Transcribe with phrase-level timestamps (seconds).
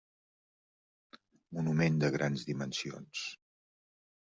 [1.59, 3.25] Monument de grans dimensions.